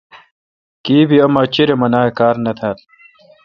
[0.83, 2.77] کیبی اما چریم انا کار نہ تال۔